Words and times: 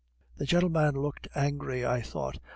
The 0.37 0.47
gentleman 0.47 0.99
looked 0.99 1.27
angry, 1.35 1.85
I 1.85 2.01
thought. 2.01 2.39